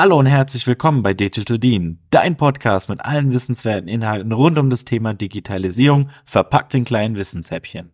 [0.00, 4.70] Hallo und herzlich willkommen bei Digital Dean, dein Podcast mit allen wissenswerten Inhalten rund um
[4.70, 7.90] das Thema Digitalisierung, verpackt in kleinen Wissenshäppchen.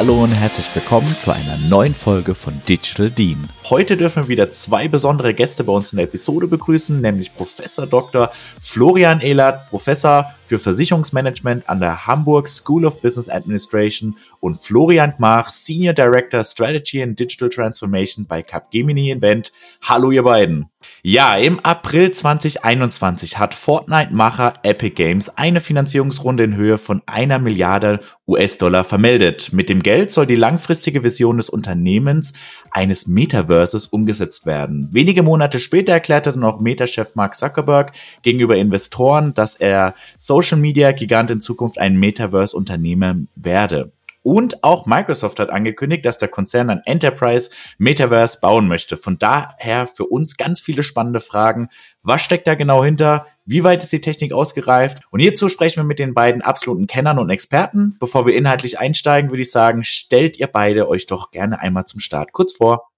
[0.00, 3.50] Hallo und herzlich willkommen zu einer neuen Folge von Digital Dean.
[3.68, 7.86] Heute dürfen wir wieder zwei besondere Gäste bei uns in der Episode begrüßen, nämlich Professor
[7.86, 8.30] Dr.
[8.62, 15.52] Florian Ehlert, Professor für Versicherungsmanagement an der Hamburg School of Business Administration und Florian Gmach,
[15.52, 19.52] Senior Director Strategy and Digital Transformation bei Capgemini Invent.
[19.80, 20.68] Hallo ihr beiden.
[21.02, 28.00] Ja, im April 2021 hat Fortnite-Macher Epic Games eine Finanzierungsrunde in Höhe von einer Milliarde
[28.26, 29.52] US-Dollar vermeldet.
[29.52, 32.32] Mit dem Geld soll die langfristige Vision des Unternehmens
[32.70, 34.88] eines Metaverses umgesetzt werden.
[34.90, 40.58] Wenige Monate später erklärte dann auch Meta-Chef Mark Zuckerberg gegenüber Investoren, dass er so Social
[40.58, 43.92] Media Gigant in Zukunft ein Metaverse Unternehmen werde.
[44.22, 48.96] Und auch Microsoft hat angekündigt, dass der Konzern ein Enterprise Metaverse bauen möchte.
[48.96, 51.68] Von daher für uns ganz viele spannende Fragen.
[52.02, 53.26] Was steckt da genau hinter?
[53.44, 55.00] Wie weit ist die Technik ausgereift?
[55.10, 57.96] Und hierzu sprechen wir mit den beiden absoluten Kennern und Experten.
[58.00, 62.00] Bevor wir inhaltlich einsteigen, würde ich sagen, stellt ihr beide euch doch gerne einmal zum
[62.00, 62.88] Start kurz vor.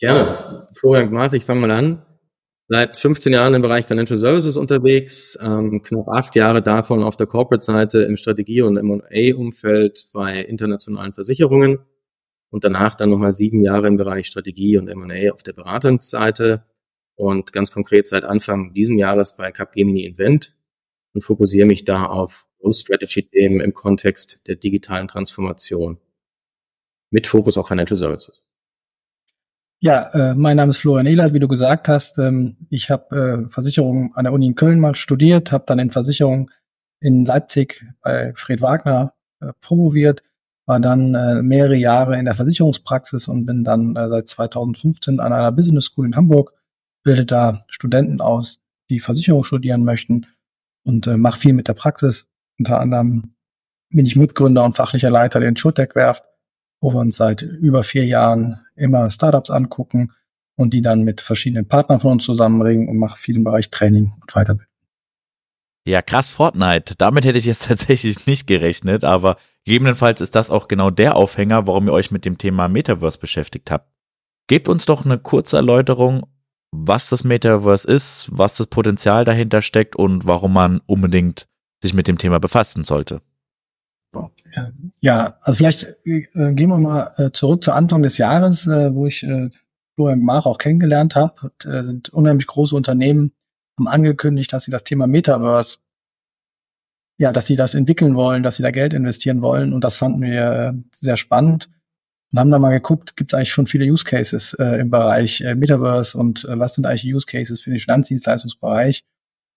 [0.00, 0.68] Gerne.
[0.74, 2.05] Florian Gmath, ich fange mal an
[2.68, 7.26] seit 15 Jahren im Bereich Financial Services unterwegs, ähm, knapp acht Jahre davon auf der
[7.26, 11.78] Corporate-Seite im Strategie- und M&A-Umfeld bei internationalen Versicherungen
[12.50, 16.64] und danach dann nochmal sieben Jahre im Bereich Strategie und M&A auf der Beratungsseite
[17.14, 20.54] und ganz konkret seit Anfang diesen Jahres bei Capgemini Invent
[21.14, 25.98] und fokussiere mich da auf Growth Strategy Themen im Kontext der digitalen Transformation
[27.10, 28.44] mit Fokus auf Financial Services.
[29.80, 32.18] Ja, äh, mein Name ist Florian Ehlert, wie du gesagt hast.
[32.18, 35.90] Ähm, ich habe äh, Versicherung an der Uni in Köln mal studiert, habe dann in
[35.90, 36.50] Versicherung
[37.00, 40.22] in Leipzig bei Fred Wagner äh, promoviert,
[40.64, 45.32] war dann äh, mehrere Jahre in der Versicherungspraxis und bin dann äh, seit 2015 an
[45.32, 46.54] einer Business School in Hamburg,
[47.02, 50.26] bilde da Studenten aus, die Versicherung studieren möchten
[50.84, 52.26] und äh, mache viel mit der Praxis.
[52.58, 53.34] Unter anderem
[53.90, 56.24] bin ich Mitgründer und fachlicher Leiter der Insurtech-Werft
[56.86, 60.12] wo wir uns seit über vier Jahren immer Startups angucken
[60.54, 64.12] und die dann mit verschiedenen Partnern von uns zusammenbringen und mache viel im Bereich Training
[64.20, 64.72] und Weiterbildung.
[65.84, 66.94] Ja, krass Fortnite.
[66.96, 71.66] Damit hätte ich jetzt tatsächlich nicht gerechnet, aber gegebenenfalls ist das auch genau der Aufhänger,
[71.66, 73.90] warum ihr euch mit dem Thema Metaverse beschäftigt habt.
[74.46, 76.28] Gebt uns doch eine kurze Erläuterung,
[76.70, 81.48] was das Metaverse ist, was das Potenzial dahinter steckt und warum man unbedingt
[81.82, 83.22] sich mit dem Thema befassen sollte.
[85.00, 89.06] Ja, also vielleicht äh, gehen wir mal äh, zurück zu Anfang des Jahres, äh, wo
[89.06, 89.50] ich äh,
[89.94, 91.52] Florian Mach auch kennengelernt habe.
[91.64, 93.32] Äh, sind unheimlich große Unternehmen
[93.78, 95.78] haben angekündigt, dass sie das Thema Metaverse,
[97.18, 99.74] ja, dass sie das entwickeln wollen, dass sie da Geld investieren wollen.
[99.74, 101.68] Und das fanden wir äh, sehr spannend
[102.32, 106.18] und haben da mal geguckt, gibt es eigentlich schon viele Use Cases im Bereich Metaverse
[106.18, 109.04] und was sind eigentlich Use Cases für den Finanzdienstleistungsbereich?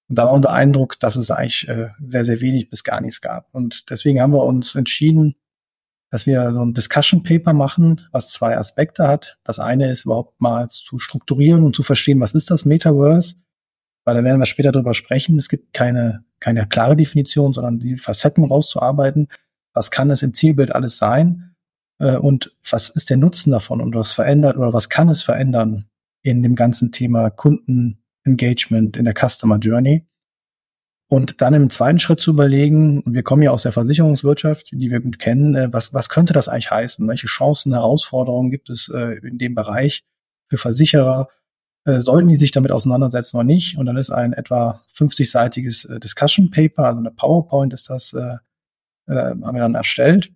[0.09, 3.21] Und da war unser Eindruck, dass es eigentlich äh, sehr, sehr wenig bis gar nichts
[3.21, 3.53] gab.
[3.53, 5.35] Und deswegen haben wir uns entschieden,
[6.09, 9.37] dass wir so ein Discussion Paper machen, was zwei Aspekte hat.
[9.43, 13.35] Das eine ist überhaupt mal zu strukturieren und zu verstehen, was ist das Metaverse?
[14.03, 15.37] Weil da werden wir später drüber sprechen.
[15.37, 19.27] Es gibt keine, keine klare Definition, sondern die Facetten rauszuarbeiten.
[19.73, 21.55] Was kann es im Zielbild alles sein?
[21.99, 23.79] Äh, und was ist der Nutzen davon?
[23.79, 25.85] Und was verändert oder was kann es verändern
[26.23, 30.05] in dem ganzen Thema Kunden, Engagement, in der Customer Journey.
[31.07, 34.99] Und dann im zweiten Schritt zu überlegen, wir kommen ja aus der Versicherungswirtschaft, die wir
[34.99, 37.07] gut kennen, äh, was, was könnte das eigentlich heißen?
[37.07, 40.03] Welche Chancen, Herausforderungen gibt es äh, in dem Bereich
[40.49, 41.27] für Versicherer?
[41.85, 43.77] Äh, sollten die sich damit auseinandersetzen oder nicht?
[43.77, 48.13] Und dann ist ein etwa 50-seitiges Discussion Paper, also eine PowerPoint ist das,
[49.07, 50.31] haben wir dann erstellt.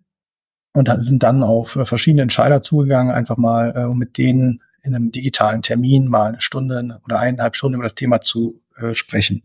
[0.73, 5.11] Und da sind dann auf verschiedene Entscheider zugegangen, einfach mal äh, mit denen in einem
[5.11, 9.43] digitalen Termin mal eine Stunde oder eineinhalb Stunden über das Thema zu äh, sprechen.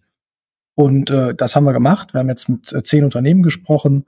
[0.74, 2.12] Und äh, das haben wir gemacht.
[2.12, 4.06] Wir haben jetzt mit äh, zehn Unternehmen gesprochen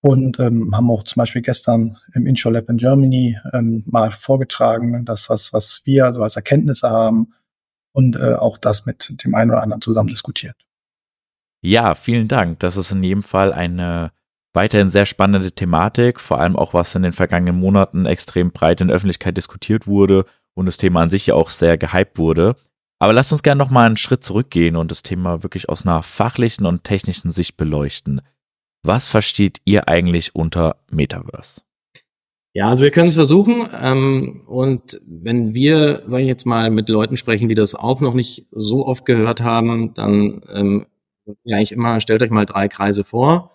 [0.00, 5.04] und ähm, haben auch zum Beispiel gestern im Insure Lab in Germany ähm, mal vorgetragen,
[5.04, 7.34] das, was, was wir so als Erkenntnisse haben
[7.92, 10.56] und äh, auch das mit dem einen oder anderen zusammen diskutiert.
[11.62, 12.60] Ja, vielen Dank.
[12.60, 14.10] Das ist in jedem Fall eine
[14.52, 18.88] weiterhin sehr spannende Thematik, vor allem auch was in den vergangenen Monaten extrem breit in
[18.88, 22.56] der Öffentlichkeit diskutiert wurde und das Thema an sich ja auch sehr gehypt wurde.
[22.98, 26.02] Aber lasst uns gerne noch mal einen Schritt zurückgehen und das Thema wirklich aus einer
[26.02, 28.20] fachlichen und technischen Sicht beleuchten.
[28.84, 31.62] Was versteht ihr eigentlich unter Metaverse?
[32.54, 33.66] Ja, also wir können es versuchen.
[33.80, 38.14] Ähm, und wenn wir, sage ich jetzt mal, mit Leuten sprechen, die das auch noch
[38.14, 40.86] nicht so oft gehört haben, dann ähm,
[41.44, 43.51] ja eigentlich immer, stellt euch mal drei Kreise vor.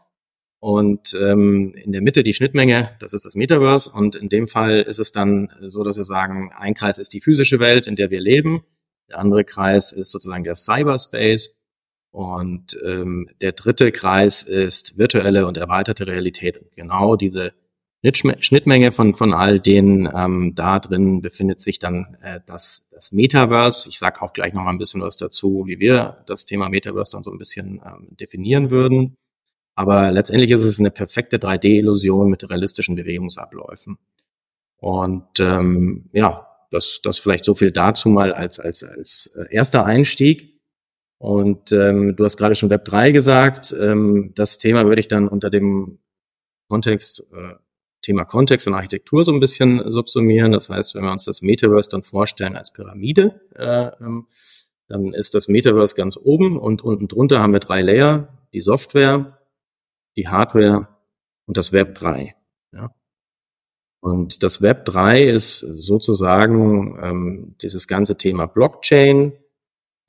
[0.60, 3.92] Und ähm, in der Mitte die Schnittmenge, das ist das Metaverse.
[3.92, 7.22] Und in dem Fall ist es dann so, dass wir sagen, ein Kreis ist die
[7.22, 8.64] physische Welt, in der wir leben.
[9.10, 11.62] Der andere Kreis ist sozusagen der Cyberspace.
[12.12, 16.58] Und ähm, der dritte Kreis ist virtuelle und erweiterte Realität.
[16.58, 17.54] Und genau diese
[18.04, 23.90] Schnittmenge von, von all denen, ähm, da drin befindet sich dann äh, das, das Metaverse.
[23.90, 27.12] Ich sage auch gleich noch mal ein bisschen was dazu, wie wir das Thema Metaverse
[27.12, 29.18] dann so ein bisschen ähm, definieren würden.
[29.78, 34.00] Aber letztendlich ist es eine perfekte 3D-Illusion mit realistischen Bewegungsabläufen.
[34.78, 39.86] Und ähm, ja, das, das vielleicht so viel dazu mal als, als, als äh, erster
[39.86, 40.60] Einstieg.
[41.20, 43.76] Und ähm, du hast gerade schon Web 3 gesagt.
[43.80, 46.00] Ähm, das Thema würde ich dann unter dem
[46.68, 47.54] Kontext äh,
[48.02, 50.54] Thema Kontext und Architektur so ein bisschen subsumieren.
[50.54, 54.26] Das heißt, wenn wir uns das Metaverse dann vorstellen als Pyramide, äh, ähm,
[54.88, 59.37] dann ist das Metaverse ganz oben und unten drunter haben wir drei Layer, die Software,
[60.18, 60.88] die Hardware
[61.46, 62.36] und das Web 3.
[62.74, 62.94] Ja.
[64.02, 69.34] Und das Web 3 ist sozusagen ähm, dieses ganze Thema Blockchain,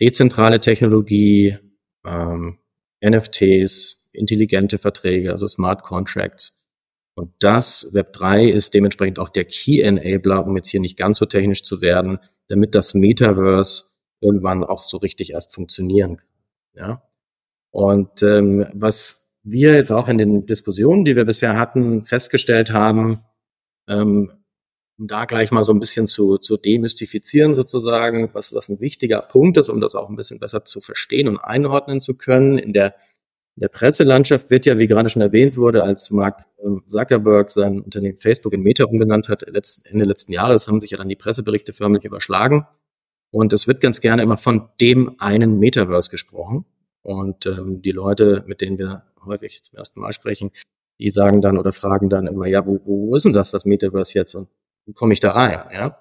[0.00, 1.58] dezentrale Technologie,
[2.04, 2.58] ähm,
[3.04, 6.58] NFTs, intelligente Verträge, also Smart Contracts
[7.18, 11.18] und das Web 3 ist dementsprechend auch der Key Enabler, um jetzt hier nicht ganz
[11.18, 13.86] so technisch zu werden, damit das Metaverse
[14.20, 16.28] irgendwann auch so richtig erst funktionieren kann.
[16.74, 17.02] Ja?
[17.72, 23.22] Und ähm, was wir jetzt auch in den Diskussionen, die wir bisher hatten, festgestellt haben,
[23.88, 24.32] ähm,
[24.98, 29.22] um da gleich mal so ein bisschen zu, zu demystifizieren sozusagen, was das ein wichtiger
[29.22, 32.58] Punkt ist, um das auch ein bisschen besser zu verstehen und einordnen zu können.
[32.58, 32.94] In der
[33.58, 37.80] in der Presselandschaft wird ja, wie gerade schon erwähnt wurde, als Mark ähm, Zuckerberg sein
[37.80, 41.72] Unternehmen Facebook in Meta umbenannt hat, Ende letzten Jahres haben sich ja dann die Presseberichte
[41.72, 42.68] förmlich überschlagen.
[43.32, 46.66] Und es wird ganz gerne immer von dem einen Metaverse gesprochen.
[47.08, 50.50] Und ähm, die Leute, mit denen wir häufig zum ersten Mal sprechen,
[51.00, 54.12] die sagen dann oder fragen dann immer, ja, wo, wo ist denn das, das Metaverse
[54.12, 54.50] jetzt und
[54.84, 55.58] wo komme ich da rein?
[55.72, 55.96] Ja?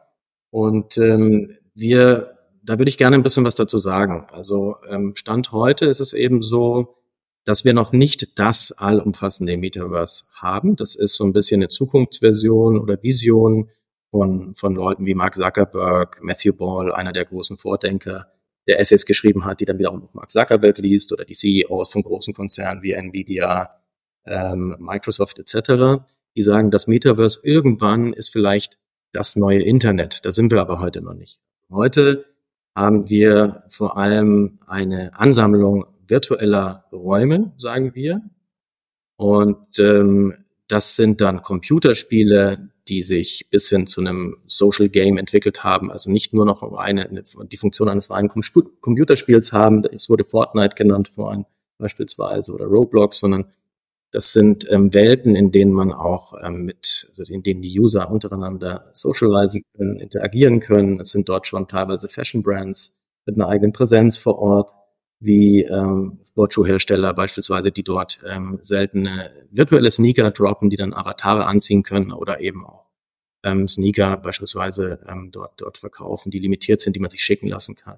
[0.50, 4.28] Und ähm, wir, da würde ich gerne ein bisschen was dazu sagen.
[4.34, 6.98] Also ähm, Stand heute ist es eben so,
[7.46, 10.76] dass wir noch nicht das allumfassende Metaverse haben.
[10.76, 13.70] Das ist so ein bisschen eine Zukunftsversion oder Vision
[14.12, 18.28] von, von Leuten wie Mark Zuckerberg, Matthew Ball, einer der großen Vordenker,
[18.68, 22.04] der Essays geschrieben hat, die dann wiederum noch Mark Zuckerberg liest oder die CEOs von
[22.04, 23.72] großen Konzernen wie Nvidia,
[24.26, 26.04] ähm, Microsoft etc.
[26.36, 28.78] Die sagen, das Metaverse irgendwann ist vielleicht
[29.14, 30.26] das neue Internet.
[30.26, 31.40] Da sind wir aber heute noch nicht.
[31.72, 32.26] Heute
[32.76, 38.22] haben wir vor allem eine Ansammlung virtueller Räumen, sagen wir.
[39.16, 40.36] Und ähm,
[40.68, 46.12] das sind dann Computerspiele, die sich bis hin zu einem Social Game entwickelt haben, also
[46.12, 51.10] nicht nur noch eine, eine die Funktion eines reinen Computerspiels haben, es wurde Fortnite genannt
[51.10, 51.46] vorhin
[51.78, 53.46] beispielsweise oder Roblox, sondern
[54.12, 58.10] das sind ähm, Welten, in denen man auch ähm, mit, also in denen die User
[58.10, 61.00] untereinander socialisen können, interagieren können.
[61.00, 64.72] Es sind dort schon teilweise Fashion Brands mit einer eigenen Präsenz vor Ort
[65.20, 71.82] wie ähm, Sportschuhhersteller beispielsweise, die dort ähm, seltene virtuelle Sneaker droppen, die dann Avatare anziehen
[71.82, 72.86] können oder eben auch
[73.44, 77.74] ähm, Sneaker beispielsweise ähm, dort, dort verkaufen, die limitiert sind, die man sich schicken lassen
[77.74, 77.98] kann.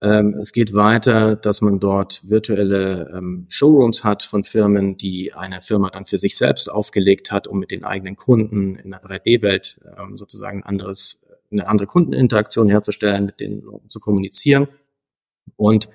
[0.00, 5.60] Ähm, es geht weiter, dass man dort virtuelle ähm, Showrooms hat von Firmen, die eine
[5.60, 9.80] Firma dann für sich selbst aufgelegt hat, um mit den eigenen Kunden in der 3D-Welt
[9.98, 14.68] ähm, sozusagen anderes, eine andere Kundeninteraktion herzustellen, mit den Leuten zu kommunizieren.
[15.56, 15.88] Und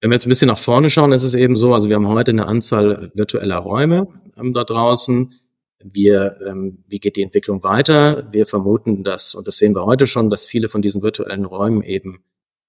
[0.00, 2.08] wenn wir jetzt ein bisschen nach vorne schauen, ist es eben so, also wir haben
[2.08, 5.34] heute eine Anzahl virtueller Räume ähm, da draußen.
[5.80, 8.28] Wir, ähm, wie geht die Entwicklung weiter?
[8.32, 11.82] Wir vermuten, dass, und das sehen wir heute schon, dass viele von diesen virtuellen Räumen
[11.82, 12.22] eben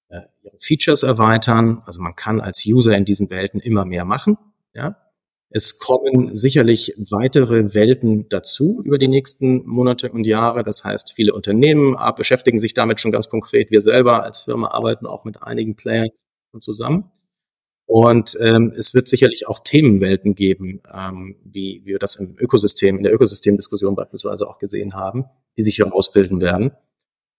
[0.08, 0.22] äh,
[0.58, 1.82] Features erweitern.
[1.84, 4.36] Also man kann als User in diesen Welten immer mehr machen.
[4.74, 4.96] Ja?
[5.50, 10.62] Es kommen sicherlich weitere Welten dazu über die nächsten Monate und Jahre.
[10.62, 13.72] Das heißt, viele Unternehmen beschäftigen sich damit schon ganz konkret.
[13.72, 16.10] Wir selber als Firma arbeiten auch mit einigen Playern
[16.60, 17.10] zusammen.
[17.90, 22.96] Und ähm, es wird sicherlich auch Themenwelten geben, ähm, wie, wie wir das im Ökosystem,
[22.96, 25.24] in der Ökosystemdiskussion beispielsweise auch gesehen haben,
[25.58, 26.70] die sich herausbilden werden.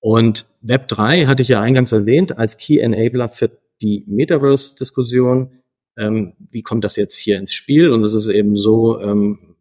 [0.02, 3.50] Und Web 3 hatte ich ja eingangs erwähnt als Key Enabler für
[3.82, 5.62] die Metaverse-Diskussion.
[5.98, 7.90] Ähm, wie kommt das jetzt hier ins Spiel?
[7.90, 9.56] Und es ist eben so, ähm,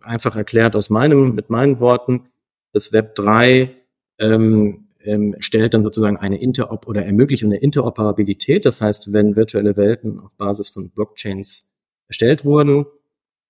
[0.00, 2.30] einfach erklärt aus meinem, mit meinen Worten,
[2.72, 3.76] dass Web 3
[4.20, 8.64] ähm, ähm, stellt dann sozusagen eine Interop oder ermöglicht eine Interoperabilität.
[8.64, 11.72] Das heißt, wenn virtuelle Welten auf Basis von Blockchains
[12.08, 12.86] erstellt wurden,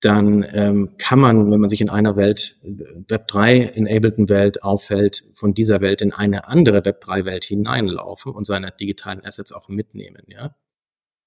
[0.00, 5.54] dann ähm, kann man, wenn man sich in einer Welt, Web 3-enableden Welt aufhält, von
[5.54, 10.54] dieser Welt in eine andere Web 3-Welt hineinlaufen und seine digitalen Assets auch mitnehmen, ja.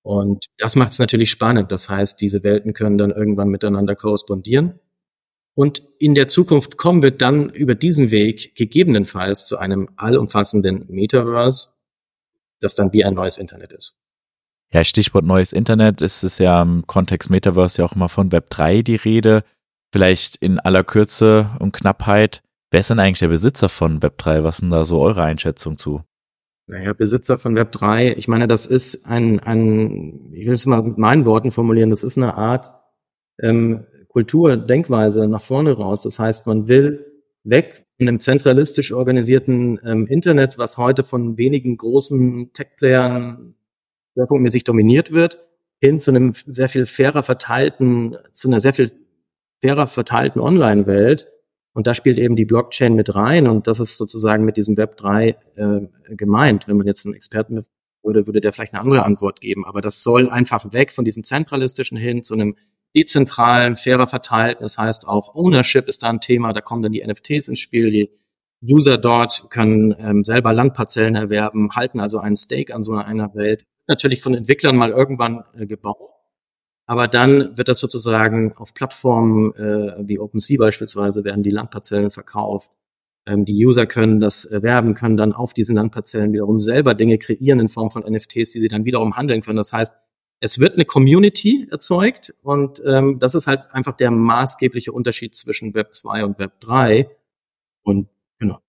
[0.01, 1.71] Und das macht es natürlich spannend.
[1.71, 4.79] Das heißt, diese Welten können dann irgendwann miteinander korrespondieren.
[5.59, 11.71] Und in der Zukunft kommen wir dann über diesen Weg gegebenenfalls zu einem allumfassenden Metaverse,
[12.61, 13.99] das dann wie ein neues Internet ist.
[14.71, 18.49] Ja, Stichwort neues Internet ist es ja im Kontext Metaverse ja auch immer von Web
[18.51, 19.43] 3 die Rede.
[19.91, 22.41] Vielleicht in aller Kürze und Knappheit.
[22.71, 24.45] Wer ist denn eigentlich der Besitzer von Web 3?
[24.45, 26.03] Was sind da so eure Einschätzung zu?
[26.67, 30.83] Naja, Besitzer von Web 3, ich meine, das ist ein, ein ich will es mal
[30.83, 32.71] mit meinen Worten formulieren, das ist eine Art
[33.41, 36.03] ähm, Kultur, Denkweise nach vorne raus.
[36.03, 37.05] Das heißt, man will
[37.43, 43.55] weg in einem zentralistisch organisierten ähm, Internet, was heute von wenigen großen Tech-Playern
[44.13, 45.39] schwerpunktmäßig dominiert wird,
[45.81, 48.91] hin zu einem sehr viel fairer verteilten, zu einer sehr viel
[49.61, 51.27] fairer verteilten Online-Welt.
[51.73, 54.97] Und da spielt eben die Blockchain mit rein und das ist sozusagen mit diesem Web
[54.97, 56.67] 3 äh, gemeint.
[56.67, 57.63] Wenn man jetzt einen Experten
[58.03, 59.65] würde, würde der vielleicht eine andere Antwort geben.
[59.65, 62.55] Aber das soll einfach weg von diesem zentralistischen hin zu einem
[62.95, 64.63] dezentralen, fairer verteilten.
[64.63, 66.53] Das heißt auch Ownership ist da ein Thema.
[66.53, 67.91] Da kommen dann die NFTs ins Spiel.
[67.91, 68.09] Die
[68.61, 73.65] User dort können ähm, selber Landparzellen erwerben, halten also einen Stake an so einer Welt
[73.87, 76.09] natürlich von Entwicklern mal irgendwann äh, gebaut.
[76.85, 82.71] Aber dann wird das sozusagen auf Plattformen äh, wie OpenSea beispielsweise werden die Landparzellen verkauft.
[83.27, 87.59] Ähm, die User können das erwerben, können dann auf diesen Landparzellen wiederum selber Dinge kreieren
[87.59, 89.57] in Form von NFTs, die sie dann wiederum handeln können.
[89.57, 89.95] Das heißt,
[90.41, 95.73] es wird eine Community erzeugt und ähm, das ist halt einfach der maßgebliche Unterschied zwischen
[95.73, 97.09] Web 2 und Web 3.
[97.83, 98.07] Und
[98.39, 98.59] genau.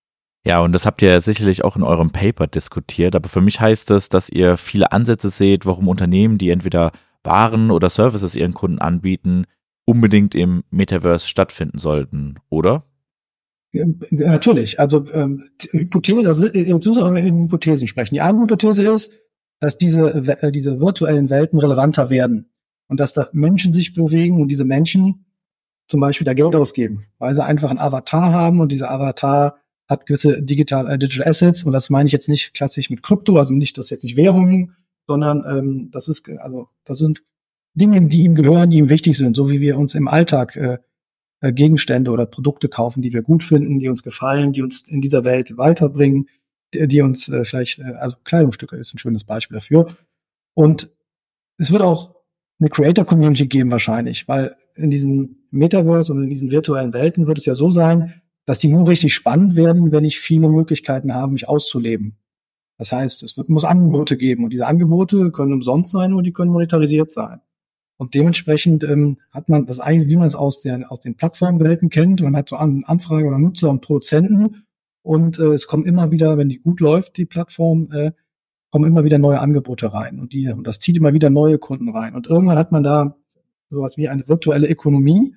[0.45, 3.91] Ja, und das habt ihr sicherlich auch in eurem Paper diskutiert, aber für mich heißt
[3.91, 6.91] es, dass ihr viele Ansätze seht, warum Unternehmen, die entweder
[7.23, 9.45] Waren oder Services ihren Kunden anbieten,
[9.85, 12.85] unbedingt im Metaverse stattfinden sollten, oder?
[13.71, 14.79] Ja, natürlich.
[14.79, 18.15] Also ähm, Hypothese, also jetzt müssen wir über Hypothesen sprechen.
[18.15, 19.13] Die eine Hypothese ist,
[19.61, 22.49] dass diese, äh, diese virtuellen Welten relevanter werden
[22.87, 25.25] und dass da Menschen sich bewegen und diese Menschen
[25.87, 30.05] zum Beispiel da Geld ausgeben, weil sie einfach einen Avatar haben und dieser Avatar hat
[30.05, 33.53] gewisse digital, äh, Digital Assets und das meine ich jetzt nicht klassisch mit Krypto, also
[33.53, 34.75] nicht das jetzt nicht Währungen,
[35.07, 37.23] sondern ähm, das ist also das sind
[37.73, 40.79] Dinge, die ihm gehören, die ihm wichtig sind, so wie wir uns im Alltag äh,
[41.41, 45.01] äh, Gegenstände oder Produkte kaufen, die wir gut finden, die uns gefallen, die uns in
[45.01, 46.27] dieser Welt weiterbringen,
[46.73, 49.95] die, uns äh, vielleicht äh, also Kleidungsstücke ist ein schönes Beispiel dafür
[50.53, 50.89] und
[51.57, 52.15] es wird auch
[52.59, 57.39] eine Creator Community geben wahrscheinlich, weil in diesen Metaverse und in diesen virtuellen Welten wird
[57.39, 61.33] es ja so sein, dass die nur richtig spannend werden, wenn ich viele Möglichkeiten habe,
[61.33, 62.17] mich auszuleben.
[62.77, 66.33] Das heißt, es wird, muss Angebote geben und diese Angebote können umsonst sein oder die
[66.33, 67.41] können monetarisiert sein.
[67.97, 71.89] Und dementsprechend ähm, hat man das eigentlich, wie man es aus, der, aus den Plattformwelten
[71.89, 74.63] kennt, man hat so An Anfrage oder Nutzer und Produzenten
[75.01, 78.11] und äh, es kommen immer wieder, wenn die gut läuft, die Plattform, äh,
[78.71, 81.89] kommen immer wieder neue Angebote rein und die und das zieht immer wieder neue Kunden
[81.89, 83.17] rein und irgendwann hat man da
[83.69, 85.35] sowas wie eine virtuelle Ökonomie,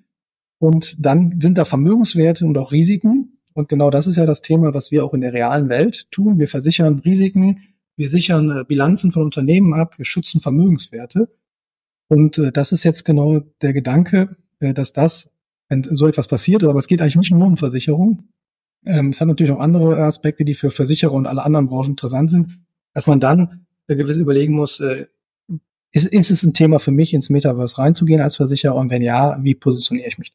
[0.65, 3.39] und dann sind da Vermögenswerte und auch Risiken.
[3.53, 6.39] Und genau das ist ja das Thema, was wir auch in der realen Welt tun.
[6.39, 7.61] Wir versichern Risiken,
[7.97, 11.29] wir sichern äh, Bilanzen von Unternehmen ab, wir schützen Vermögenswerte.
[12.09, 15.31] Und äh, das ist jetzt genau der Gedanke, äh, dass das,
[15.69, 18.29] wenn so etwas passiert, aber es geht eigentlich nicht nur um Versicherung.
[18.87, 22.31] Ähm, es hat natürlich auch andere Aspekte, die für Versicherer und alle anderen Branchen interessant
[22.31, 22.61] sind,
[22.93, 25.07] dass man dann äh, gewiss überlegen muss, äh,
[25.93, 28.75] ist, ist es ein Thema für mich, ins Metaverse reinzugehen als Versicherer?
[28.75, 30.35] Und wenn ja, wie positioniere ich mich?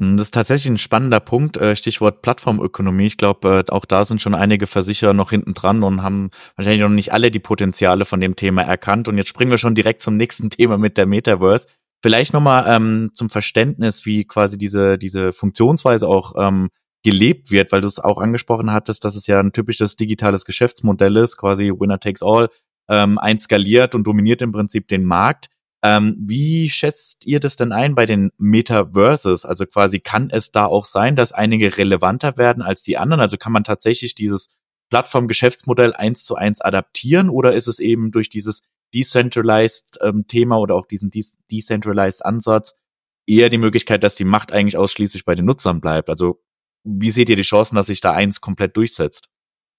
[0.00, 3.06] Hm, das ist tatsächlich ein spannender Punkt, äh, Stichwort Plattformökonomie.
[3.06, 6.82] Ich glaube, äh, auch da sind schon einige Versicherer noch hinten dran und haben wahrscheinlich
[6.82, 9.08] noch nicht alle die Potenziale von dem Thema erkannt.
[9.08, 11.68] Und jetzt springen wir schon direkt zum nächsten Thema mit der Metaverse.
[12.02, 16.68] Vielleicht nochmal ähm, zum Verständnis, wie quasi diese, diese Funktionsweise auch ähm,
[17.06, 21.16] gelebt wird, weil du es auch angesprochen hattest, dass es ja ein typisches digitales Geschäftsmodell
[21.16, 22.48] ist, quasi Winner takes all,
[22.88, 25.46] ähm, eins skaliert und dominiert im Prinzip den Markt.
[25.84, 29.44] Ähm, wie schätzt ihr das denn ein bei den Metaverses?
[29.44, 33.20] Also quasi kann es da auch sein, dass einige relevanter werden als die anderen?
[33.20, 34.48] Also kann man tatsächlich dieses
[34.90, 40.74] Plattform-Geschäftsmodell eins zu eins adaptieren oder ist es eben durch dieses Decentralized ähm, Thema oder
[40.74, 41.22] auch diesen De
[41.52, 42.80] Decentralized Ansatz
[43.28, 46.10] eher die Möglichkeit, dass die Macht eigentlich ausschließlich bei den Nutzern bleibt?
[46.10, 46.40] Also
[46.86, 49.28] wie seht ihr die Chancen, dass sich da eins komplett durchsetzt?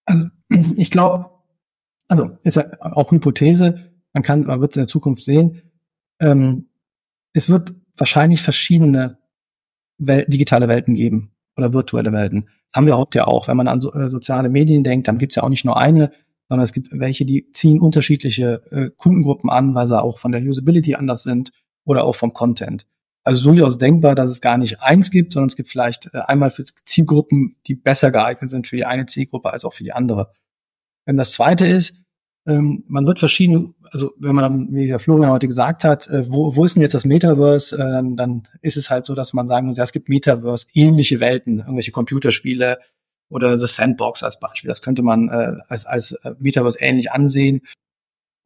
[0.06, 0.26] Also
[0.76, 1.30] ich glaube,
[2.08, 5.62] also ist ja auch Hypothese, man kann, man wird es in der Zukunft sehen,
[6.20, 6.70] ähm,
[7.34, 9.18] es wird wahrscheinlich verschiedene
[10.00, 12.50] Wel digitale Welten geben oder virtuelle Welten.
[12.72, 13.48] Das haben wir heute ja auch.
[13.48, 15.78] Wenn man an so, äh, soziale Medien denkt, dann gibt es ja auch nicht nur
[15.78, 16.12] eine,
[16.50, 20.42] sondern es gibt welche, die ziehen unterschiedliche äh, Kundengruppen an, weil sie auch von der
[20.42, 21.52] Usability anders sind
[21.84, 22.86] oder auch vom Content.
[23.28, 26.50] Also durchaus denkbar, dass es gar nicht eins gibt, sondern es gibt vielleicht äh, einmal
[26.50, 30.32] für Zielgruppen, die besser geeignet sind für die eine Zielgruppe als auch für die andere.
[31.06, 31.96] Und das zweite ist,
[32.46, 36.56] ähm, man wird verschiedene, also wenn man wie der Florian heute gesagt hat, äh, wo,
[36.56, 39.50] wo ist denn jetzt das Metaverse, äh, dann, dann ist es halt so, dass man
[39.50, 42.78] sagen muss, ja, es gibt Metaverse-ähnliche Welten, irgendwelche Computerspiele
[43.28, 44.70] oder The Sandbox als Beispiel.
[44.70, 45.30] Das könnte man
[45.68, 47.60] als, als Metaverse ähnlich ansehen.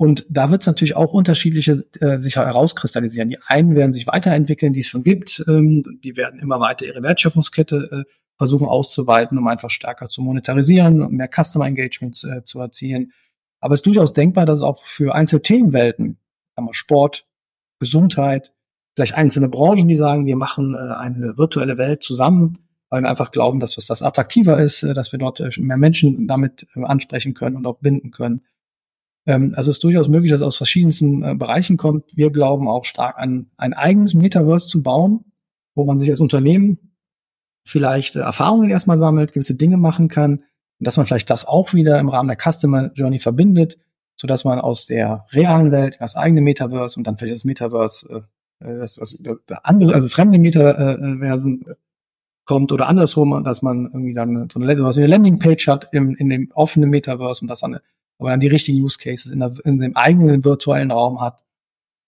[0.02, 3.30] Und da wird es natürlich auch unterschiedliche äh, sich herauskristallisieren.
[3.30, 5.46] Die einen werden sich weiterentwickeln, die es schon gibt.
[5.48, 11.04] Ähm, die werden immer weiter ihre Wertschöpfungskette äh, versuchen auszuweiten, um einfach stärker zu monetarisieren
[11.04, 13.12] und mehr Customer Engagements äh, zu erzielen.
[13.60, 16.18] Aber es ist durchaus denkbar, dass es auch für einzelne Themenwelten,
[16.56, 17.28] sagen wir Sport,
[17.78, 18.54] Gesundheit,
[18.96, 22.58] vielleicht einzelne Branchen, die sagen, wir machen äh, eine virtuelle Welt zusammen,
[22.90, 25.78] weil wir einfach glauben, dass was das attraktiver ist, äh, dass wir dort äh, mehr
[25.78, 28.42] Menschen damit äh, ansprechen können und auch binden können.
[29.26, 32.06] Ähm, also es ist durchaus möglich, dass es aus verschiedensten äh, Bereichen kommt.
[32.16, 35.26] Wir glauben auch stark an ein eigenes Metaverse zu bauen,
[35.76, 36.96] wo man sich als Unternehmen
[37.66, 40.44] vielleicht äh, Erfahrungen erstmal sammelt, gewisse Dinge machen kann
[40.80, 43.78] und dass man vielleicht das auch wieder im Rahmen der Customer Journey verbindet,
[44.16, 48.26] so dass man aus der realen Welt das eigene Metaverse und dann vielleicht das Metaverse,
[48.62, 51.76] äh, äh das, das, das andere, also fremde Metaversen äh,
[52.46, 56.30] kommt oder andersrum, dass man irgendwie dann so eine, so eine Landingpage hat im, in
[56.30, 57.80] dem offenen Metaverse und das dann
[58.22, 61.44] aber dann die richtigen Use Cases in, der, in dem eigenen virtuellen Raum hat.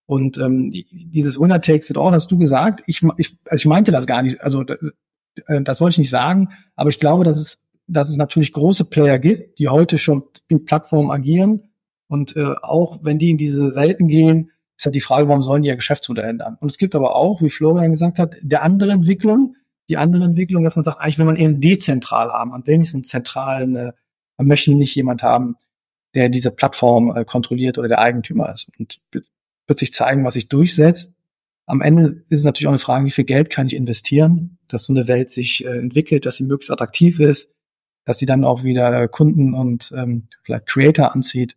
[0.06, 2.84] Und ähm, dieses Winner takes it all hast du gesagt.
[2.86, 4.40] Ich, ich, also ich meinte das gar nicht.
[4.42, 6.50] Also äh, das wollte ich nicht sagen.
[6.76, 10.66] Aber ich glaube, dass es, dass es natürlich große Player gibt, die heute schon in
[10.66, 11.72] Plattformen agieren.
[12.08, 15.64] Und äh, auch wenn die in diese Welten gehen, ist halt die Frage, warum sollen
[15.64, 16.58] die ihr Geschäftsmodell ändern?
[16.60, 19.56] Und es gibt aber auch, wie Florian gesagt hat, der andere Entwicklung,
[19.90, 23.76] die andere Entwicklung, dass man sagt, eigentlich will man eher dezentral haben, man will zentralen,
[23.76, 23.94] äh,
[24.38, 25.56] man möchte nicht jemand haben,
[26.14, 28.70] der diese Plattform äh, kontrolliert oder der Eigentümer ist.
[28.78, 31.12] Und wird sich zeigen, was sich durchsetzt.
[31.66, 34.84] Am Ende ist es natürlich auch eine Frage, wie viel Geld kann ich investieren, dass
[34.84, 37.50] so eine Welt sich äh, entwickelt, dass sie möglichst attraktiv ist,
[38.06, 41.56] dass sie dann auch wieder Kunden und ähm, vielleicht Creator anzieht.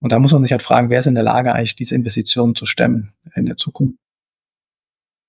[0.00, 2.54] Und da muss man sich halt fragen, wer ist in der Lage, eigentlich diese Investitionen
[2.54, 3.96] zu stemmen in der Zukunft.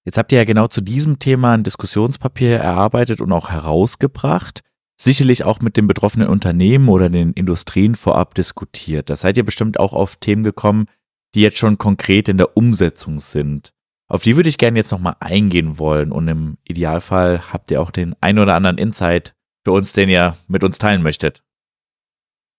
[0.04, 4.62] Jetzt habt ihr ja genau zu diesem Thema ein Diskussionspapier erarbeitet und auch herausgebracht
[4.98, 9.10] sicherlich auch mit den betroffenen Unternehmen oder den Industrien vorab diskutiert.
[9.10, 10.88] Da seid ihr bestimmt auch auf Themen gekommen,
[11.34, 13.74] die jetzt schon konkret in der Umsetzung sind.
[14.08, 17.92] Auf die würde ich gerne jetzt nochmal eingehen wollen und im Idealfall habt ihr auch
[17.92, 21.44] den ein oder anderen Insight für uns, den ihr mit uns teilen möchtet.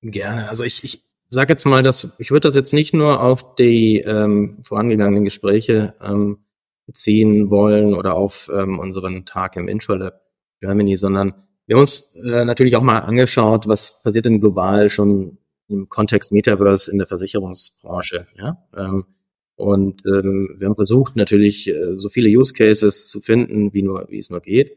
[0.03, 0.49] Gerne.
[0.49, 4.01] Also ich, ich sage jetzt mal, dass ich würde das jetzt nicht nur auf die
[4.01, 6.39] ähm, vorangegangenen Gespräche ähm,
[6.87, 10.21] beziehen wollen oder auf ähm, unseren Tag im Intralab
[10.61, 15.39] Germany, sondern wir haben uns äh, natürlich auch mal angeschaut, was passiert denn global schon
[15.69, 18.27] im Kontext Metaverse in der Versicherungsbranche.
[18.39, 18.65] Ja?
[18.77, 19.05] Ähm,
[19.57, 24.07] und ähm, wir haben versucht, natürlich äh, so viele Use Cases zu finden, wie nur
[24.11, 24.77] wie es nur geht.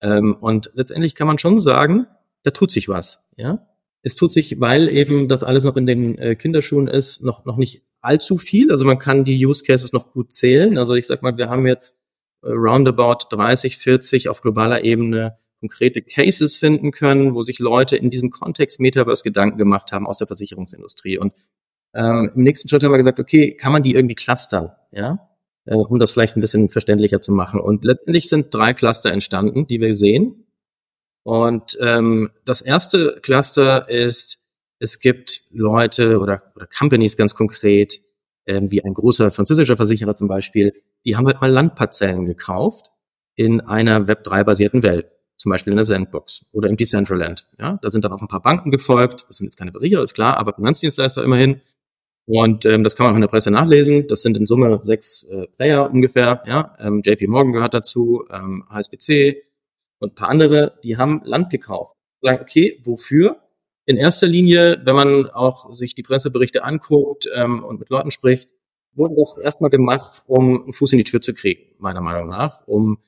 [0.00, 2.06] Ähm, und letztendlich kann man schon sagen,
[2.44, 3.30] da tut sich was.
[3.36, 3.66] Ja,
[4.02, 7.56] es tut sich, weil eben das alles noch in den äh, Kinderschuhen ist, noch noch
[7.56, 8.70] nicht allzu viel.
[8.70, 10.78] Also man kann die Use Cases noch gut zählen.
[10.78, 11.98] Also ich sag mal, wir haben jetzt
[12.42, 18.10] äh, roundabout 30, 40 auf globaler Ebene konkrete Cases finden können, wo sich Leute in
[18.10, 21.18] diesem Kontext Metaverse Gedanken gemacht haben aus der Versicherungsindustrie.
[21.18, 21.32] Und
[21.94, 25.28] ähm, im nächsten Schritt haben wir gesagt, okay, kann man die irgendwie clustern, ja,
[25.66, 27.60] äh, um das vielleicht ein bisschen verständlicher zu machen.
[27.60, 30.48] Und letztendlich sind drei Cluster entstanden, die wir sehen.
[31.22, 34.48] Und ähm, das erste Cluster ist,
[34.80, 38.00] es gibt Leute oder, oder Companies ganz konkret,
[38.46, 40.72] ähm, wie ein großer französischer Versicherer zum Beispiel,
[41.04, 42.88] die haben halt mal Landparzellen gekauft
[43.36, 45.06] in einer Web3-basierten Welt
[45.42, 47.48] zum Beispiel in der Sandbox oder im Decentraland.
[47.58, 49.26] Ja, da sind dann auch ein paar Banken gefolgt.
[49.28, 51.60] Das sind jetzt keine Versicherer, ist klar, aber Finanzdienstleister immerhin.
[52.26, 54.06] Und ähm, das kann man auch in der Presse nachlesen.
[54.06, 56.44] Das sind in Summe sechs äh, Player ungefähr.
[56.46, 59.42] Ja, ähm, JP Morgan gehört dazu, ähm, HSBC
[59.98, 60.78] und ein paar andere.
[60.84, 61.96] Die haben Land gekauft.
[62.20, 63.38] Sagen, okay, wofür?
[63.84, 68.48] In erster Linie, wenn man auch sich die Presseberichte anguckt ähm, und mit Leuten spricht,
[68.94, 72.64] wurde das erstmal gemacht, um einen Fuß in die Tür zu kriegen, meiner Meinung nach,
[72.68, 72.98] um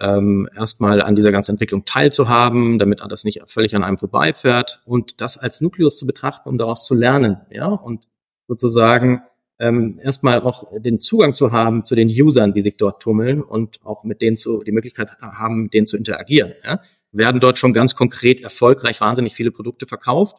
[0.00, 5.20] ähm, erstmal an dieser ganzen Entwicklung teilzuhaben, damit das nicht völlig an einem vorbeifährt und
[5.20, 8.06] das als Nukleus zu betrachten, um daraus zu lernen, ja, und
[8.46, 9.22] sozusagen
[9.58, 13.84] ähm, erstmal auch den Zugang zu haben zu den Usern, die sich dort tummeln und
[13.84, 16.52] auch mit denen zu, die Möglichkeit haben, mit denen zu interagieren.
[16.64, 16.80] Ja.
[17.10, 20.36] Werden dort schon ganz konkret erfolgreich wahnsinnig viele Produkte verkauft?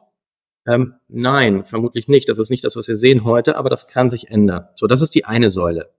[0.67, 2.29] Ähm, nein, vermutlich nicht.
[2.29, 4.67] Das ist nicht das, was wir sehen heute, aber das kann sich ändern.
[4.75, 5.89] So, das ist die eine Säule.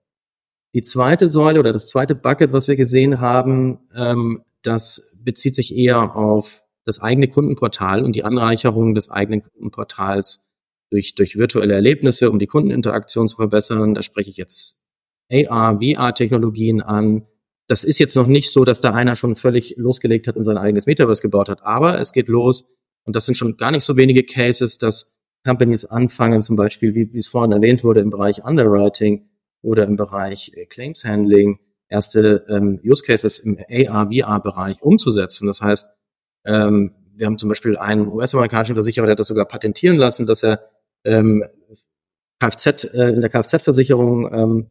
[0.73, 5.75] Die zweite Säule oder das zweite Bucket, was wir gesehen haben, ähm, das bezieht sich
[5.75, 10.49] eher auf das eigene Kundenportal und die Anreicherung des eigenen Kundenportals
[10.89, 13.93] durch, durch virtuelle Erlebnisse, um die Kundeninteraktion zu verbessern.
[13.93, 14.83] Da spreche ich jetzt
[15.31, 17.25] AR, VR-Technologien an,
[17.67, 20.57] das ist jetzt noch nicht so, dass da einer schon völlig losgelegt hat und sein
[20.57, 22.69] eigenes Metaverse gebaut hat, aber es geht los
[23.05, 27.13] und das sind schon gar nicht so wenige Cases, dass Companies anfangen, zum Beispiel, wie,
[27.13, 29.29] wie es vorhin erwähnt wurde, im Bereich Underwriting
[29.61, 35.47] oder im Bereich äh, Claims Handling erste ähm, Use Cases im AR-VR-Bereich umzusetzen.
[35.47, 35.89] Das heißt,
[36.45, 40.43] ähm, wir haben zum Beispiel einen US-amerikanischen Versicherer, der hat das sogar patentieren lassen, dass
[40.43, 40.69] er
[41.03, 41.43] ähm,
[42.39, 44.69] Kfz, äh, in der Kfz-Versicherung ähm,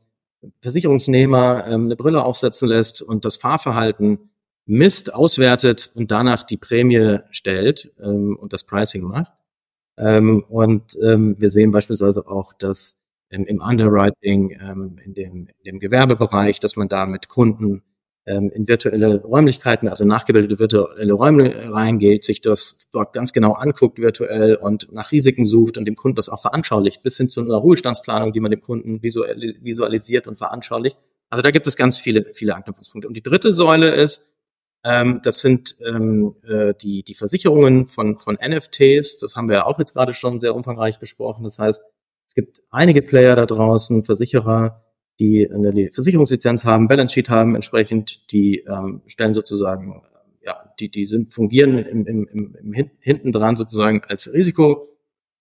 [0.62, 4.31] Versicherungsnehmer ähm, eine Brille aufsetzen lässt und das Fahrverhalten
[4.66, 9.33] misst, auswertet und danach die Prämie stellt ähm, und das Pricing macht.
[9.98, 12.99] Ähm, und ähm, wir sehen beispielsweise auch, dass
[13.30, 17.82] ähm, im Underwriting, ähm, in, dem, in dem Gewerbebereich, dass man da mit Kunden
[18.26, 23.98] ähm, in virtuelle Räumlichkeiten, also nachgebildete virtuelle Räume reingeht, sich das dort ganz genau anguckt
[23.98, 27.56] virtuell und nach Risiken sucht und dem Kunden das auch veranschaulicht, bis hin zu einer
[27.56, 30.98] Ruhestandsplanung, die man dem Kunden visualisiert und veranschaulicht.
[31.30, 33.08] Also da gibt es ganz viele, viele Anknüpfungspunkte.
[33.08, 34.32] Und die dritte Säule ist,
[34.84, 39.18] ähm, das sind ähm, äh, die, die Versicherungen von, von NFTs.
[39.18, 41.44] Das haben wir ja auch jetzt gerade schon sehr umfangreich besprochen.
[41.44, 41.82] Das heißt,
[42.30, 44.84] es gibt einige Player da draußen, Versicherer,
[45.18, 50.04] die eine Versicherungslizenz haben, Balance Sheet haben, entsprechend, die ähm, stellen sozusagen,
[50.40, 54.96] ja, die, die sind, fungieren im, im, im, im hinten dran sozusagen als Risiko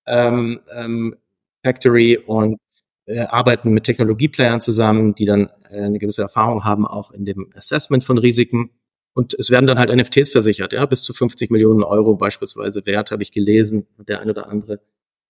[0.07, 1.15] ähm, ähm,
[1.63, 2.57] Factory und
[3.05, 7.51] äh, arbeiten mit Technologieplayern zusammen, die dann äh, eine gewisse Erfahrung haben, auch in dem
[7.53, 8.71] Assessment von Risiken.
[9.13, 13.11] Und es werden dann halt NFTs versichert, ja, bis zu 50 Millionen Euro beispielsweise Wert,
[13.11, 14.79] habe ich gelesen, der eine oder andere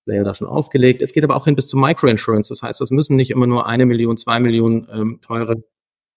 [0.05, 1.01] Player da schon aufgelegt.
[1.01, 2.49] Es geht aber auch hin bis zu Microinsurance.
[2.49, 5.63] Das heißt, das müssen nicht immer nur eine Million, zwei Millionen ähm, teure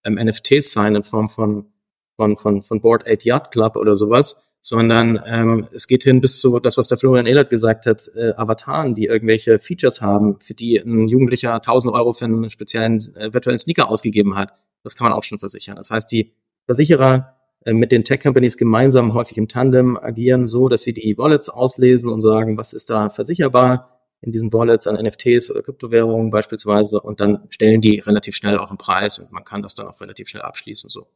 [0.03, 1.71] ähm, NFTs sein in Form von,
[2.15, 6.39] von, von, von Board 8 Yacht Club oder sowas, sondern ähm, es geht hin bis
[6.39, 10.53] zu das, was der Florian Ehlert gesagt hat, äh, Avataren, die irgendwelche Features haben, für
[10.53, 14.53] die ein Jugendlicher 1000 Euro für einen speziellen äh, virtuellen Sneaker ausgegeben hat.
[14.83, 15.75] Das kann man auch schon versichern.
[15.75, 16.33] Das heißt, die
[16.65, 17.32] Versicherer
[17.65, 22.21] mit den Tech-Companies gemeinsam häufig im Tandem agieren, so dass sie die Wallets auslesen und
[22.21, 27.45] sagen, was ist da versicherbar in diesen Wallets an NFTs oder Kryptowährungen beispielsweise und dann
[27.49, 30.43] stellen die relativ schnell auch einen Preis und man kann das dann auch relativ schnell
[30.43, 30.89] abschließen.
[30.89, 31.07] So.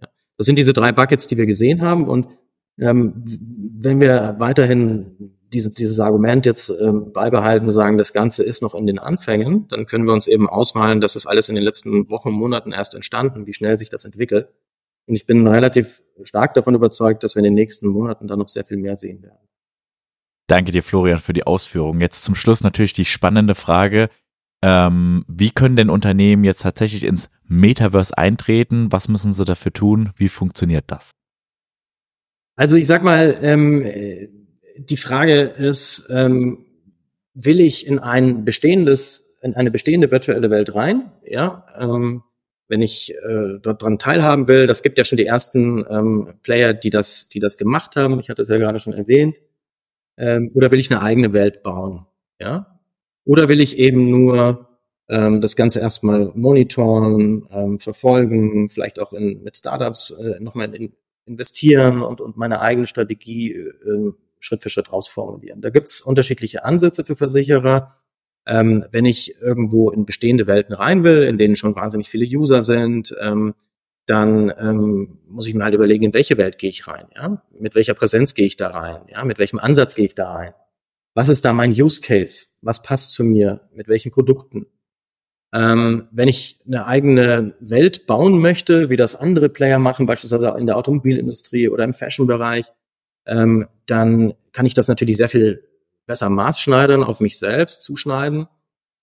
[0.00, 0.08] Ja.
[0.36, 2.26] Das sind diese drei Buckets, die wir gesehen haben und
[2.78, 8.62] ähm, wenn wir weiterhin diese, dieses Argument jetzt ähm, beibehalten und sagen, das Ganze ist
[8.62, 11.64] noch in den Anfängen, dann können wir uns eben ausmalen, dass es alles in den
[11.64, 14.48] letzten Wochen, Monaten erst entstanden, wie schnell sich das entwickelt.
[15.06, 18.48] Und ich bin relativ stark davon überzeugt, dass wir in den nächsten Monaten da noch
[18.48, 19.48] sehr viel mehr sehen werden.
[20.46, 22.00] Danke dir, Florian, für die Ausführungen.
[22.00, 24.08] Jetzt zum Schluss natürlich die spannende Frage.
[24.62, 28.90] Ähm, wie können denn Unternehmen jetzt tatsächlich ins Metaverse eintreten?
[28.90, 30.10] Was müssen sie dafür tun?
[30.16, 31.12] Wie funktioniert das?
[32.56, 33.84] Also ich sag mal, ähm,
[34.76, 36.66] die Frage ist, ähm,
[37.32, 41.10] will ich in ein bestehendes, in eine bestehende virtuelle Welt rein?
[41.24, 42.22] Ja, ähm,
[42.70, 44.68] wenn ich äh, dort dran teilhaben will.
[44.68, 48.20] Das gibt ja schon die ersten ähm, Player, die das, die das gemacht haben.
[48.20, 49.34] Ich hatte es ja gerade schon erwähnt.
[50.16, 52.06] Ähm, oder will ich eine eigene Welt bauen?
[52.40, 52.80] Ja?
[53.24, 54.68] Oder will ich eben nur
[55.08, 60.92] ähm, das Ganze erstmal monitoren, ähm, verfolgen, vielleicht auch in, mit Startups äh, nochmal in,
[61.26, 65.60] investieren und, und meine eigene Strategie äh, Schritt für Schritt rausformulieren.
[65.60, 67.99] Da gibt's unterschiedliche Ansätze für Versicherer.
[68.46, 72.62] Ähm, wenn ich irgendwo in bestehende Welten rein will, in denen schon wahnsinnig viele User
[72.62, 73.54] sind, ähm,
[74.06, 77.42] dann ähm, muss ich mir halt überlegen, in welche Welt gehe ich rein, ja?
[77.52, 79.24] Mit welcher Präsenz gehe ich da rein, ja?
[79.24, 80.54] Mit welchem Ansatz gehe ich da rein?
[81.14, 82.46] Was ist da mein Use Case?
[82.62, 83.68] Was passt zu mir?
[83.72, 84.66] Mit welchen Produkten?
[85.52, 90.66] Ähm, wenn ich eine eigene Welt bauen möchte, wie das andere Player machen, beispielsweise in
[90.66, 92.66] der Automobilindustrie oder im Fashion-Bereich,
[93.26, 95.64] ähm, dann kann ich das natürlich sehr viel
[96.10, 98.48] besser maßschneidern, auf mich selbst zuschneiden.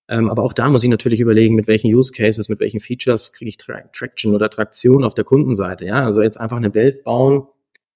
[0.10, 3.32] Ähm, aber auch da muss ich natürlich überlegen, mit welchen Use Cases, mit welchen Features
[3.32, 5.86] kriege ich Tra Traction oder Traktion auf der Kundenseite.
[5.86, 7.48] Ja, also jetzt einfach eine Welt bauen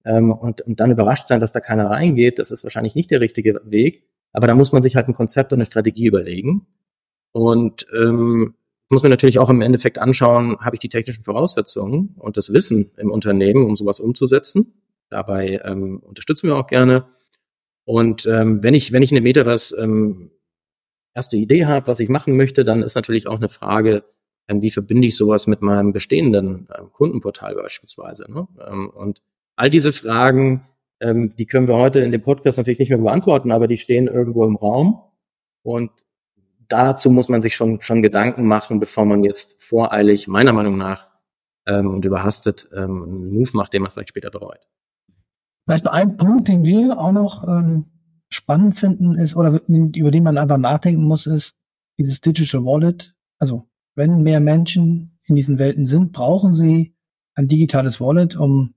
[0.06, 3.20] ähm, und, und dann überrascht sein, dass da keiner reingeht, das ist wahrscheinlich nicht der
[3.20, 4.04] richtige Weg.
[4.32, 6.66] Aber da muss man sich halt ein Konzept und eine Strategie überlegen.
[7.32, 8.54] Und ähm,
[8.88, 12.92] muss man natürlich auch im Endeffekt anschauen, habe ich die technischen Voraussetzungen und das Wissen
[12.96, 14.72] im Unternehmen, um sowas umzusetzen.
[15.10, 17.04] Dabei ähm, unterstützen wir auch gerne.
[17.84, 20.30] Und ähm, wenn ich, wenn ich eine Metaverse ähm,
[21.14, 24.04] erste Idee habe, was ich machen möchte, dann ist natürlich auch eine Frage,
[24.48, 28.30] ähm, wie verbinde ich sowas mit meinem bestehenden ähm, Kundenportal beispielsweise.
[28.30, 28.46] Ne?
[28.66, 29.22] Ähm, und
[29.56, 30.66] all diese Fragen,
[31.00, 34.06] ähm, die können wir heute in dem Podcast natürlich nicht mehr beantworten, aber die stehen
[34.06, 35.02] irgendwo im Raum.
[35.62, 35.90] Und
[36.68, 41.08] dazu muss man sich schon, schon Gedanken machen, bevor man jetzt voreilig, meiner Meinung nach,
[41.66, 44.66] ähm, und überhastet ähm, einen Move macht, den man vielleicht später bereut.
[45.64, 47.86] Vielleicht noch ein Punkt, den wir auch noch ähm,
[48.28, 51.54] spannend finden, ist, oder über den man einfach nachdenken muss, ist
[51.98, 53.14] dieses Digital Wallet.
[53.38, 56.94] Also, wenn mehr Menschen in diesen Welten sind, brauchen sie
[57.34, 58.74] ein digitales Wallet, um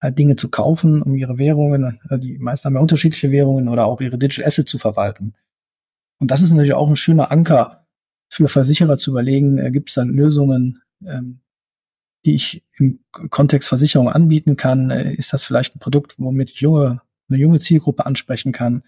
[0.00, 3.86] äh, Dinge zu kaufen, um ihre Währungen, äh, die meisten haben ja unterschiedliche Währungen oder
[3.86, 5.34] auch ihre Digital Assets zu verwalten.
[6.18, 7.86] Und das ist natürlich auch ein schöner Anker
[8.28, 11.40] für Versicherer zu überlegen, äh, gibt es da Lösungen, ähm,
[12.24, 14.90] die ich im Kontext Versicherung anbieten kann?
[14.90, 18.82] Äh, ist das vielleicht ein Produkt, womit ich junge, eine junge Zielgruppe ansprechen kann?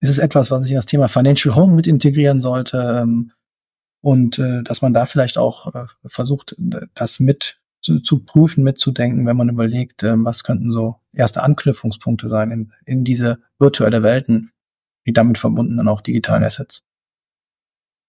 [0.00, 3.02] Ist es etwas, was ich in das Thema Financial Home mit integrieren sollte?
[3.02, 3.32] Ähm,
[4.02, 6.54] und äh, dass man da vielleicht auch äh, versucht,
[6.94, 12.28] das mit zu, zu prüfen, mitzudenken, wenn man überlegt, äh, was könnten so erste Anknüpfungspunkte
[12.28, 14.52] sein in, in diese virtuelle Welten,
[15.06, 16.85] die damit verbundenen auch digitalen Assets.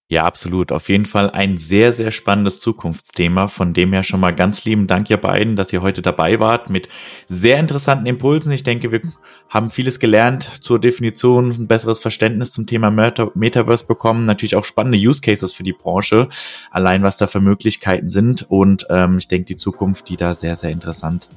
[0.10, 0.72] Ja, absolut.
[0.72, 3.50] Auf jeden Fall ein sehr, sehr spannendes Zukunftsthema.
[3.50, 6.70] Von dem her schon mal ganz lieben Dank, ihr beiden, dass ihr heute dabei wart
[6.70, 6.88] mit
[7.28, 8.54] sehr interessanten Impulsen.
[8.54, 9.02] Ich denke, wir
[9.50, 14.26] haben vieles gelernt zur Definition, ein besseres Verständnis zum Thema Meta Metaverse bekommen.
[14.26, 16.30] Natürlich auch spannende Use Cases für die Branche.
[16.72, 18.50] Allein was da für Möglichkeiten sind.
[18.50, 21.28] Und ähm, ich denke, die Zukunft, die da sehr, sehr interessant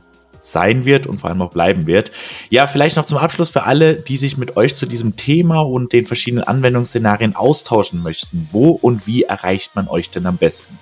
[0.40, 2.10] sein wird und vor allem auch bleiben wird.
[2.48, 5.92] Ja, vielleicht noch zum Abschluss für alle, die sich mit euch zu diesem Thema und
[5.92, 8.48] den verschiedenen Anwendungsszenarien austauschen möchten.
[8.52, 10.78] Wo und wie erreicht man euch denn am besten?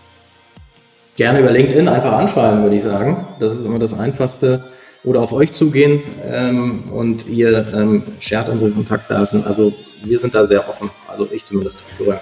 [1.16, 3.26] Gerne über LinkedIn einfach anschreiben, würde ich sagen.
[3.40, 4.64] Das ist immer das Einfachste.
[5.04, 9.44] Oder auf euch zugehen ähm, und ihr ähm, shared unsere Kontaktdaten.
[9.44, 10.90] Also wir sind da sehr offen.
[11.06, 12.20] Also ich zumindest früher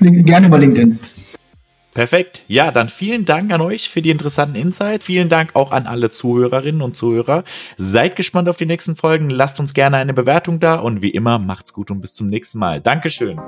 [0.00, 0.98] gerne über LinkedIn.
[1.94, 2.42] Perfekt.
[2.48, 5.06] Ja, dann vielen Dank an euch für die interessanten Insights.
[5.06, 7.44] Vielen Dank auch an alle Zuhörerinnen und Zuhörer.
[7.76, 9.30] Seid gespannt auf die nächsten Folgen.
[9.30, 12.58] Lasst uns gerne eine Bewertung da und wie immer macht's gut und bis zum nächsten
[12.58, 12.80] Mal.
[12.80, 13.40] Dankeschön.